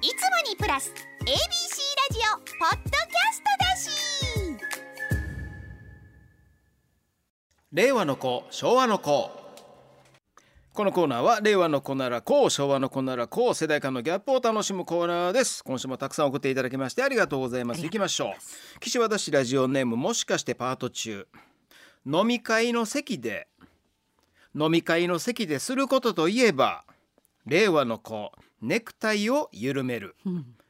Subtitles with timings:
[0.00, 0.16] いつも
[0.48, 0.92] にプラス
[1.22, 1.34] ABC ラ
[2.12, 3.90] ジオポッドキャストだし。
[7.72, 9.28] 令和の子昭和の子。
[10.72, 15.64] このコーナーは令和の子ならこう昭和の子ならこう世代間のギャップを楽しむコーナーです。
[15.64, 17.82] 今週もたくさん送っていただきましてありがとうございます。
[17.82, 18.36] 行きましょ
[18.76, 18.78] う。
[18.78, 21.26] 岸和田市ラジオネームもしかしてパート中。
[22.06, 23.48] 飲み会の席で
[24.54, 26.84] 飲み会の席ですることといえば
[27.48, 30.16] 令和の子ネクタイを緩める。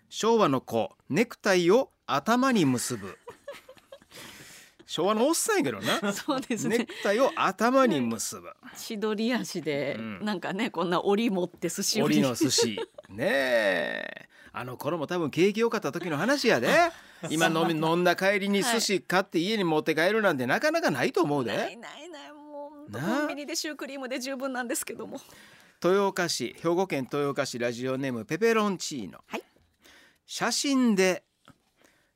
[0.08, 3.18] 昭和の子ネクタイを頭に結ぶ。
[4.86, 6.12] 昭和のおっさんやけどな。
[6.12, 6.78] そうですね。
[6.78, 8.50] ネクタイを頭に結ぶ。
[8.74, 10.24] 千鳥足で、うん。
[10.24, 12.80] なんかねこんな折持って寿司折りの寿司。
[13.10, 14.28] ねえ。
[14.52, 16.68] あの頃も多分景気良かった時の話やで。
[17.30, 25.20] 今飲み飲んだ帰りに寿司買って家に持って帰るなんてなかなかないと思うで、ないないないもうコンビニでシュークリームで十分なんですけども
[25.82, 29.42] 豊岡市兵庫県豊岡市ラジオネームペペロンチーノ、はい。
[30.26, 31.22] 写真で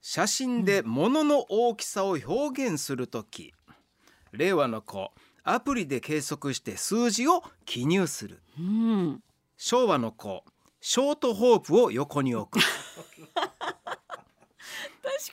[0.00, 3.54] 写真で物の大きさを表現する時、
[4.32, 5.12] 令和の子
[5.44, 8.42] アプリで計測して数字を記入する。
[8.58, 9.22] うん。
[9.56, 10.42] 昭和の子
[10.80, 12.60] ショートホープを横に置く。
[13.34, 13.52] 確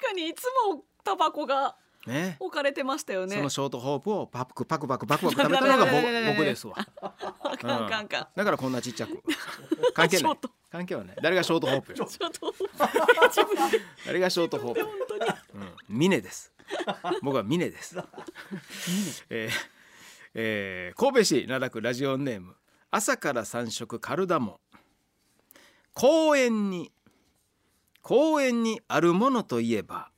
[0.05, 1.75] かにいつもタバコが
[2.09, 2.37] ね。
[2.39, 3.35] 置かれてましたよね。
[3.35, 5.85] そのショートホープをパクパクパクパクパク食べたのが
[6.31, 6.75] 僕ですわ。
[7.01, 9.21] あかんだからこんなちっちゃく。
[9.93, 10.37] 関係ない。
[10.71, 11.17] 関係はない。
[11.21, 11.93] 誰がショートホープ
[14.05, 14.83] 誰がショートホープ。
[14.83, 15.21] 本当に
[15.55, 16.53] うん、峰です。
[17.21, 17.97] 僕は峰です。
[19.29, 19.51] えー
[20.35, 22.55] えー神戸市灘区ラジオネーム。
[22.91, 24.59] 朝から三食カルダモン。
[25.93, 26.91] 公園に
[28.01, 30.11] 公園にあるものといえば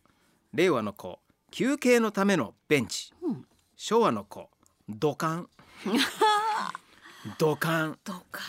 [0.54, 1.20] 令和の子
[1.52, 3.46] 休憩のためのベンチ、うん。
[3.76, 4.50] 昭和の子。
[4.90, 5.48] 土管。
[7.38, 7.98] 土管。
[8.04, 8.42] どうか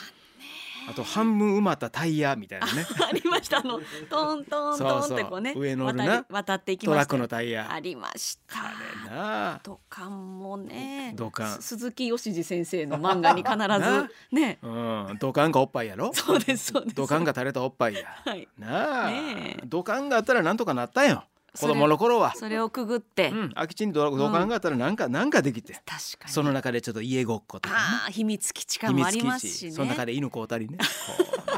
[0.89, 2.85] あと半分埋まったタイヤみたいなね。
[3.09, 3.59] ありました。
[3.59, 3.81] あの
[4.11, 6.27] トントントンってこうね上乗るな。
[6.29, 7.73] 渡っていきトラックのタイヤ。
[7.73, 8.59] ありました。
[8.59, 8.71] あ
[9.09, 9.53] れな。
[9.55, 11.53] あ土管もね土管。
[11.63, 13.79] す鈴木義次先生の漫画に必な。
[13.79, 14.59] ずね。
[14.63, 15.17] うん。
[15.21, 16.13] 土管がおっぱいやろ？
[16.15, 16.97] そうですそうです。
[16.97, 18.01] 土管が垂れたおっぱいや。
[18.25, 18.49] はい。
[18.59, 19.67] なあ、ねえ。
[19.67, 21.25] 土管があったらなんとかなったんよ
[21.59, 22.35] 子供の頃は。
[22.35, 23.51] それをくぐって、うん。
[23.51, 25.75] 空き地に土土管があったらなんか、なんかできて。
[25.75, 26.33] 確かに。
[26.33, 27.75] その中でちょっと家ごっことか。
[27.75, 29.73] ねああ秘密基地感もありますしね。
[29.73, 30.79] その中で犬こうたりね。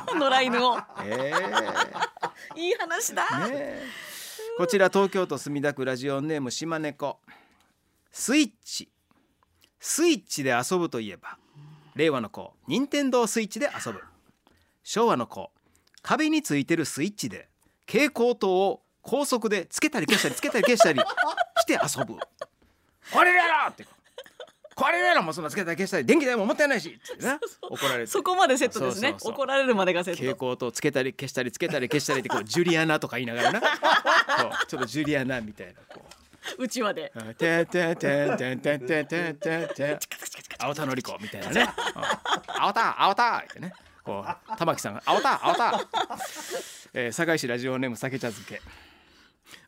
[0.06, 0.76] こ 野良犬を。
[0.76, 1.32] うえ
[2.56, 2.60] え。
[2.60, 3.82] いい話だ、ねえ。
[4.58, 7.20] こちら東京都墨田区ラジオネーム島猫。
[8.10, 8.90] スイッチ。
[9.78, 11.36] スイッチで遊ぶといえば
[11.94, 14.00] 令和の子任天堂スイッチで遊ぶ。
[14.82, 15.50] 昭和の子
[16.02, 17.48] 壁についてるスイッチで
[17.86, 22.18] 蛍光灯を高速でつけたり消したりつけたり消したりして遊ぶ。
[23.12, 23.86] これやろって。
[24.74, 26.88] これやろもうそんなつけたり消したり電気代も持ってないし。
[26.88, 27.38] ってな。
[27.62, 28.10] 怒られて。
[28.10, 29.14] そこまでセットですね。
[29.20, 33.60] 怒られるまでがセッ蛍ト光灯つけたり消したりつけたり消したりってこうジュリアナとか言いながらな。
[33.60, 36.02] ちょっとジュリアナみたいなこ
[36.58, 36.68] う。
[36.68, 37.12] ちわで。
[37.14, 39.98] う「てんてんてんてんてんてんてんてんてん
[40.58, 41.68] 青田のり子」みたいなね
[42.48, 43.72] 「青田青田」ってね
[44.02, 45.86] こう玉木さんが「青田青田」
[46.94, 48.60] えー堺市ラジオネーム酒茶漬け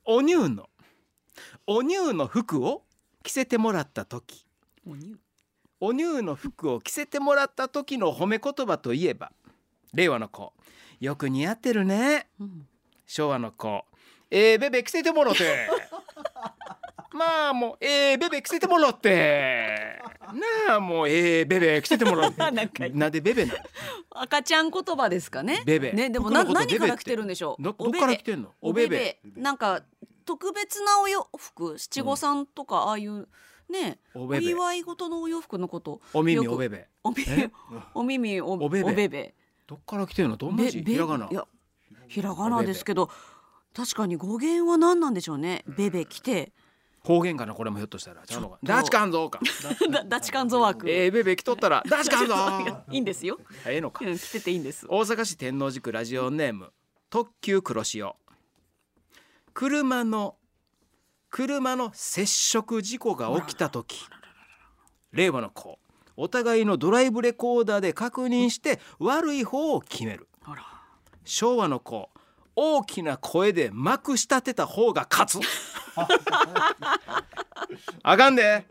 [0.04, 0.68] お乳の。
[1.66, 2.84] お乳の服を
[3.22, 4.46] 着せてもらった時。
[4.84, 4.96] もう。
[4.96, 5.16] に
[5.80, 9.30] お乳の服を着せてもらった時の褒め言葉といえば
[9.92, 10.52] 令和の子。
[11.00, 12.28] よく似合ってるね。
[12.40, 12.66] うん。
[13.06, 13.84] 昭和の子。
[14.30, 15.68] えー、ベベ着せてもろて。
[17.12, 20.02] まあもうえー、ベベ着せてもろって。
[20.68, 22.38] なあもうえー、ベベ着せてもろって。
[22.50, 23.58] なんかなんでベベなの？
[24.20, 25.62] 赤ちゃん言葉ですかね。
[25.64, 25.92] ベベ。
[25.92, 27.62] ねでもな何から来てるんでしょう？
[27.62, 28.52] どどっから来てんの？
[28.60, 29.82] おべべなんか
[30.24, 31.78] 特別なお洋服？
[31.78, 33.28] 七五三とかああいう
[33.70, 33.98] ね。
[34.14, 36.00] お祝い事のお洋服のこと。
[36.14, 37.50] お耳おべべお耳え？
[37.94, 39.34] お耳おおべべ
[39.66, 40.36] どっから来てんの？
[40.36, 40.82] どんな字？
[40.82, 41.28] ひらがな。
[41.30, 41.46] いや
[42.08, 43.10] ひらがなですけど
[43.74, 45.64] 確かに語源は何なんでしょうね。
[45.76, 46.52] べべ来て
[47.06, 48.22] 方言かなこれもひょっとしたら。
[48.26, 49.38] ちゃうのかダチカンゾーか。
[49.88, 52.82] だダチカンゾワークえー、ベベ着とったら ダチカンゾー。
[52.90, 53.38] いいんですよ。
[53.64, 54.04] ええのか。
[54.04, 54.86] うん来てていいんです。
[54.88, 56.72] 大阪市天王寺区ラジオネーム
[57.08, 58.16] 特急黒潮。
[59.54, 60.36] 車の
[61.30, 64.04] 車の接触事故が起きた時。
[65.12, 65.78] 令和の子。
[66.16, 70.26] お互いのドライブレコーダーで確認して悪い方を決める。
[71.24, 72.10] 昭和の子。
[72.56, 75.46] 大きな声でまくし立てた方が勝つ
[78.02, 78.64] あかんで。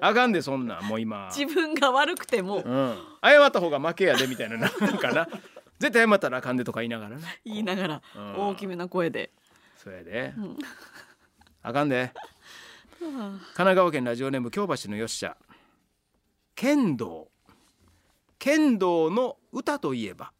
[0.00, 1.28] あかんでそんなんもう今。
[1.30, 2.58] 自分が悪くても。
[2.58, 5.28] うん、謝った方が負けやでみたいななんかな。
[5.78, 7.28] 絶対謝ったらあかんでとか言いながらな。
[7.44, 8.48] 言いながらうん。
[8.48, 9.30] 大きめな声で。
[9.76, 10.56] そうやで、ん。
[11.62, 12.12] あかんで。
[12.98, 13.10] 神
[13.54, 15.36] 奈川県ラジオネーム京橋のよっしゃ。
[16.54, 17.28] 剣道。
[18.38, 20.32] 剣道の歌といえば。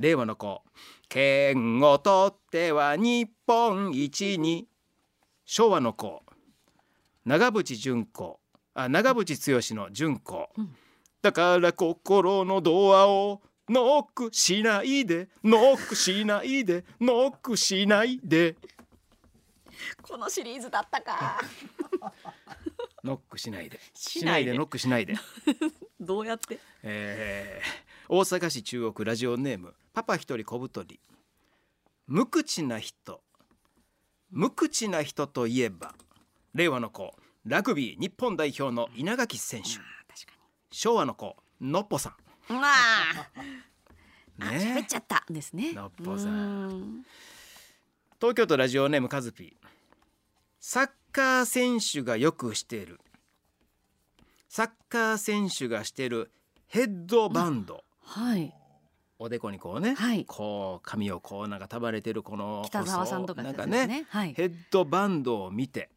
[0.00, 0.62] 令和の子。
[1.08, 4.66] 剣を取っては日本一に
[5.52, 6.22] 昭和の子
[7.24, 8.38] 長渕純子
[8.72, 10.76] あ長渕剛の純子、うん。
[11.22, 18.54] だから心のドアをノックしないでノックしないでノックしないで。
[20.02, 21.40] このシリーズだったか。
[23.02, 23.80] ノックしないで。
[23.92, 25.16] しないでノックしないで。
[25.98, 26.60] どうやって？
[26.84, 31.00] えー大阪市中央区ラジオネームパパ一人小太り。
[32.06, 33.20] 無口な人
[34.30, 35.94] 無口な人といえば
[36.54, 39.68] 令和の子ラグビー日本代表の稲垣選手。
[40.70, 42.16] 昭和の子のっぽさ
[42.48, 43.30] にまあ
[44.38, 45.72] 喋っちゃったですね。
[45.72, 46.28] のっぽさん。
[46.28, 47.06] うん。
[48.20, 49.54] 東京都ラジオネームカズピー。
[50.60, 53.00] サッカー選手がよくしている。
[54.48, 56.30] サッカー選手がしている
[56.66, 58.54] ヘッドバンド、はい
[59.22, 60.24] おでこにこうね、はい。
[60.24, 64.32] こう髪をこうなんか束ねてるこの北沢さんとかなんねはい。
[64.32, 65.90] ヘッドバンドを見て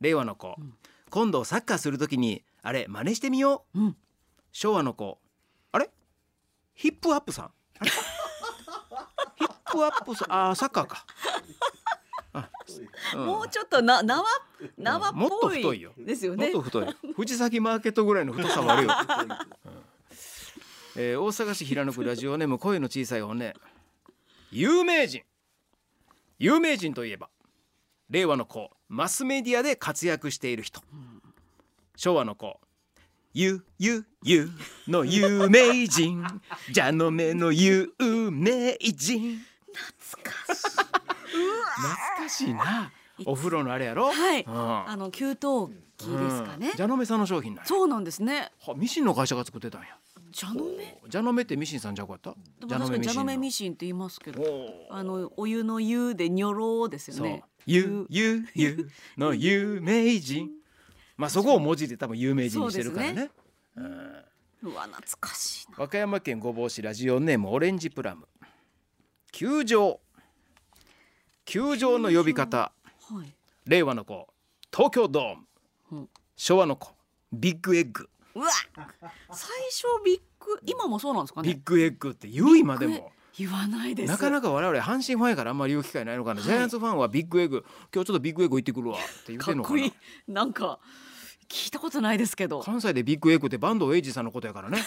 [0.00, 0.74] 令和の子、うん。
[1.08, 3.80] 今度サッカーするときにあれ真似してみよう。
[3.80, 3.96] うん。
[4.50, 5.20] 昭和の子。
[5.70, 5.88] あれ？
[6.74, 7.50] ヒップアップさん。
[9.36, 10.32] ヒップアップさん。
[10.32, 11.06] あーサッカーか、
[12.32, 12.50] あ
[13.14, 13.26] うん。
[13.26, 14.24] もうちょっとな縄
[14.76, 15.92] 縄っぽいもっと太いよ。
[15.96, 16.46] ですよね。
[16.52, 16.96] もっと太い。
[17.14, 18.92] 藤崎マーケットぐらいの太さはあるよ、
[19.64, 19.65] う ん
[20.98, 23.54] えー大阪市平野区ラジオネーム 声の小さい骨
[24.50, 25.22] 有名人。
[26.38, 27.28] 有名人といえば
[28.08, 30.82] 令和の子マスメディアで活躍している人。
[31.96, 32.60] 昭和の子
[33.34, 34.48] ゆゆゆ
[34.88, 36.24] の有名人。
[36.74, 39.44] 蛇の目の有名人。
[40.08, 40.70] 懐かしい。
[40.80, 42.90] 懐かしいな。
[43.26, 44.10] お風呂のあれやろ？
[44.12, 44.42] はい。
[44.44, 44.88] うん。
[44.88, 46.68] あの給湯器ですかね。
[46.70, 47.66] うん、蛇の目さんの商品なんや。
[47.66, 48.50] そうなんですね。
[48.60, 49.98] はミシンの会社が作ってたんや
[50.38, 50.98] 蛇の目？
[51.10, 52.34] 蛇の目ってミシンさんじゃうかった？
[52.68, 54.42] 確かに蛇の目ミシシンって言いますけど
[54.90, 57.42] あのお湯の湯でニョロですよね。
[57.64, 60.50] ゆゆゆの有名人。
[61.16, 63.30] まあそこを文字で多分有名人にしてるからね。
[63.76, 64.24] うん。
[64.64, 65.76] うわ懐かしいな。
[65.78, 68.28] 和歌山県御坊市ラジオネームオレンジプラム。
[69.32, 70.00] 球場
[71.46, 72.72] 球場の呼び方。
[73.10, 73.32] はい。
[73.64, 74.28] 令和の子。
[74.72, 75.46] 東京ドーム、
[75.92, 75.96] う。
[76.02, 76.94] ん昭和の子。
[77.32, 78.48] ビッグエッグうわ
[79.30, 81.48] 最初ビッグ今もそうなんですかね？
[81.48, 83.10] ビッグエッグって言う今でも。
[83.38, 84.10] 言わないです。
[84.10, 86.48] なかなか我々阪神ファンやからあんまり言う機会ないのかな、はい。
[86.48, 89.74] ジャイアンツファンはビッグエッグ今日ちょっとビッグエッグ行ってくるわって言ってんのかな。
[89.74, 89.92] かっこいい
[90.32, 90.78] なんか
[91.46, 92.60] 聞いたことないですけど。
[92.60, 94.78] 関西でビッグエッグって坂東英二さんのことやからね。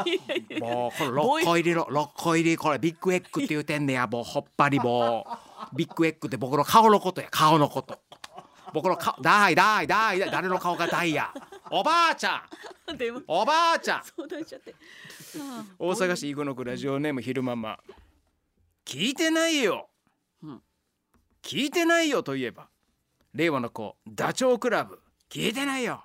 [0.60, 5.26] もうこれ6個入りの6個入りこれビッグエッグって言うてんねやもうほっぱりも
[5.70, 7.98] うビッグエッグって僕の顔のことや顔のこと。
[8.72, 11.34] 僕の顔大大大大誰の顔が大や。
[11.70, 12.42] おばあちゃん
[13.26, 14.02] おばあちゃん。
[14.04, 14.74] 相談しちゃって。
[15.78, 17.78] 大阪市生野区ラジオネーム昼ママ。
[18.84, 19.88] 聞いてないよ、
[20.42, 20.62] うん。
[21.42, 22.68] 聞いてないよといえば
[23.34, 25.00] 令和の子ダチョウ倶楽部。
[25.28, 26.02] 聞いてないよ。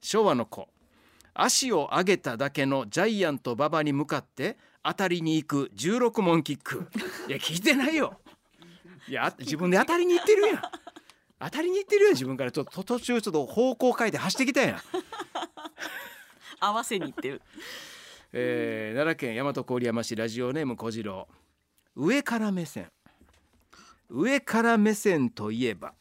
[0.00, 0.68] 昭和の子
[1.34, 6.88] 足を上げただけのジャイアント馬場に向かって当たりに行く16問キック。
[7.28, 8.18] いや聞いてないよ。
[9.06, 10.62] いや自分で当たりに行ってるやん
[11.40, 12.52] 当たりに行ってるやん自分から。
[12.52, 14.80] ちょっと途中ちょっと方向変えて走ってきたやん
[16.60, 17.42] 合わせに行ってる。
[18.32, 21.26] えー奈良県大和郡山市ラジオネーム小次郎。
[21.96, 22.92] 上から目線。
[24.10, 25.94] 上から目線といえば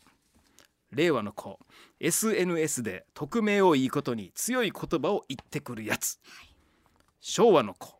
[0.91, 1.57] 令和の子。
[2.01, 6.19] SNS で匿名をいいことに強い言葉を言ってくるやつ。
[7.21, 7.99] 昭和の子。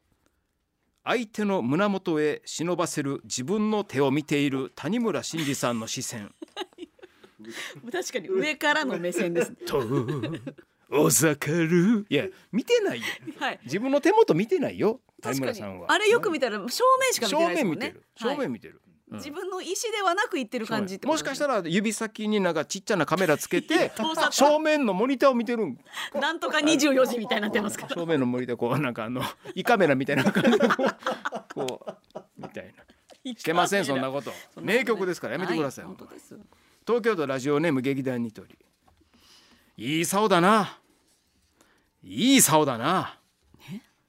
[1.06, 6.36] 相手の胸元へ忍ばせる自分の手を見ている谷村新司さんの視線
[7.92, 9.82] 確かに上からの目線ですと
[10.92, 12.06] おざかる。
[12.10, 13.06] いや見てないよ。
[13.40, 13.60] はい。
[13.64, 15.60] 自分の手元見てないよ谷確かに。
[15.60, 15.92] 村さんは。
[15.92, 17.96] あれよく見たら正面しか見て正ないですもんね。
[18.16, 18.38] 正はい。
[18.40, 18.82] 面見てる、
[19.12, 19.18] うん。
[19.18, 23.92] 自分の意思ではなく言ってる感じもしかしたら指先になんかちっちゃなカメラつけて
[24.32, 25.78] 正面のモニターを見てるん。
[26.14, 27.96] らなんとか24時みたいになってますから。
[27.96, 29.22] 正面のモニターこうなんかあの
[29.54, 30.68] 胃カメラみたいな感じで
[31.54, 32.09] こう
[33.34, 34.32] なしてませんそんなこと。
[34.62, 35.86] 名曲ですからやめてください、
[36.86, 38.58] 東京都ラジオネーム劇団ニトリ。
[39.78, 40.78] いい竿だな。
[42.04, 43.18] いい竿だな。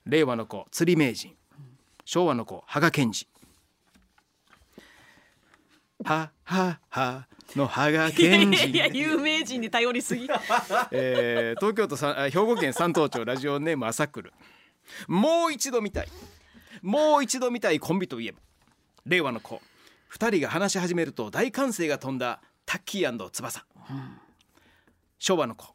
[0.07, 1.37] 令和の子釣り名人。
[2.05, 3.27] 昭和の子羽賀健二。
[6.05, 10.27] はははの羽賀健いやいや二有名人に頼りすぎ。
[10.91, 14.33] えー東京都さあ兵庫県山東町ラジオネーム朝来る。
[15.07, 16.09] もう一度見たい。
[16.83, 18.39] もう一度見たいコンビといえば
[19.11, 19.61] 令和の子。
[20.07, 23.67] 二人が話し始めると大歓声が飛んだタッキー翼、
[25.19, 25.75] 昭和の子。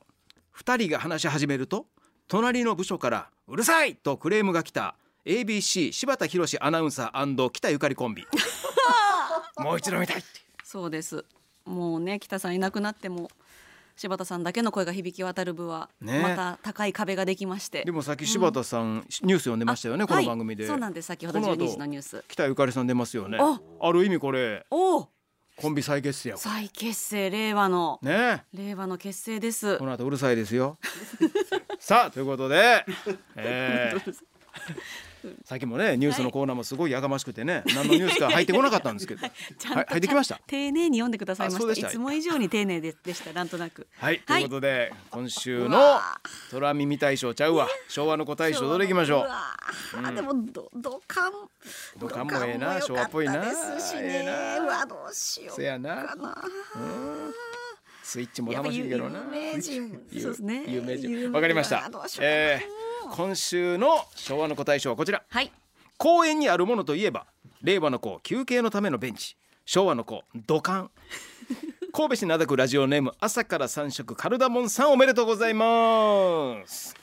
[0.51, 1.87] 二人が話し始めると
[2.29, 8.25] 隣の部署から「うるさい!」とクレームが来た ABC 柴田博アナウンサー北ゆかりコンビ。
[9.59, 10.27] もう一度見たいって
[10.63, 11.25] そうです。
[11.65, 13.29] もうね北さんいなくなっても
[13.95, 16.21] 柴田さんだけの声が響き渡る部はね。
[16.21, 20.69] また高い壁ができまして、でもさっき柴田さん、ニュース読んでましたよねあこの番組で、はい。
[20.69, 21.05] そうなんです。
[21.05, 22.23] 先ほどこの後12時のニュース。
[22.27, 23.37] 北ゆかりさん出ますよね。
[23.39, 23.59] あ。
[23.79, 24.99] ある意味これお。
[24.99, 25.09] お
[25.57, 27.99] コンビ再結成や再結成令和の。
[28.01, 28.43] ね。
[28.53, 29.77] 令和の結成です。
[29.77, 30.77] この後うるさいですよ。
[31.79, 32.85] さあということで、
[33.37, 34.15] えー
[35.43, 39.21] さっきもねニュースのコーナーもすごいやがましくてね、何のニュースか入ってこなかったんですけど。
[39.57, 40.39] ちゃんとはい入ってきました。
[40.47, 41.87] 丁寧に読んでくださいました。
[41.87, 43.87] いつも以上に丁寧ででしたなんとなく。
[43.97, 46.19] はい、ということで今週うのわ
[46.51, 47.67] 虎耳大賞ちゃうわ。
[47.87, 49.19] 昭和の子大賞どれいきましょう。
[49.21, 50.15] わー。
[50.15, 51.31] でもど土管。
[51.97, 53.41] 土管もええな昭和っぽいな。
[53.41, 56.03] ですしえねうわどうしようせやな。
[56.03, 56.37] かな
[58.03, 59.19] スイッチも楽しいけどな。
[59.19, 60.05] 有名人。
[60.11, 60.65] 有そうですね。
[60.67, 61.31] 有名人。
[61.31, 61.85] わかりました。
[61.85, 62.31] あどうしようかな。
[62.31, 65.23] えー今週の昭和の子大賞はこちら。
[65.29, 65.51] はい。
[65.97, 67.25] 公園にあるものといえば
[67.61, 69.37] 令和の子休憩のためのベンチ。
[69.65, 70.91] 昭和の子土管。
[71.93, 76.93] 神戸市灘区ラジオネーム朝から三食カルダモンさんおめでとうございます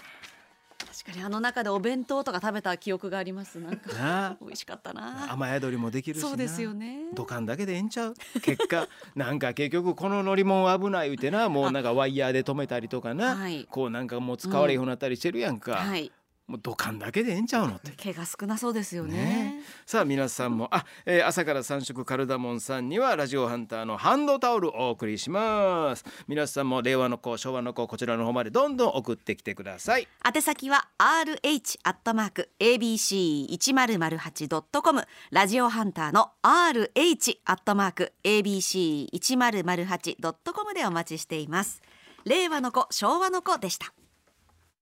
[1.04, 3.59] 確かにあの中でお弁当とか食べた記憶があります。
[3.59, 5.32] なんか美味しかったな。
[5.32, 6.28] 雨宿りもできるしな。
[6.28, 7.06] そうですよね。
[7.14, 8.14] 土管だけでええんちゃう？
[8.40, 8.87] 結果。
[9.16, 16.12] なんか結局この乗り物危ない言うてなもうなんかワイヤーで止めたりとかな、はいこうなんかもう使われへんようになったりしてるやんか、はい
[16.49, 17.92] もう土管だけでええんちゃうのって。
[17.96, 19.12] 毛が少なそうですよね。
[19.12, 19.62] ね。
[19.87, 26.04] さあ皆さんもあ、えー朝から三食カルダモンさんにはラジオハンターのハンドタオルお送りします。
[26.26, 30.08] 皆さんも令和の子昭和の子こちらの方までどんどん送ってきてください。
[30.26, 35.06] 宛先は rh アットマーク abc 一0 0 8ドットコム。
[35.30, 41.80] ラジオハンターの rh アットマーク abc 一0 0 8ドットコムでお待ちしています。
[42.25, 43.92] 令和の子昭和の子でした